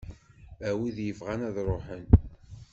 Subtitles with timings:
[0.61, 2.05] D wid yebɣan ad ruḥen.